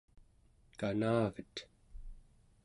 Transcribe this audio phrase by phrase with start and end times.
[0.79, 1.55] kanavet